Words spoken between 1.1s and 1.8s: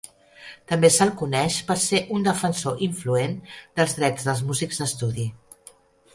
coneix per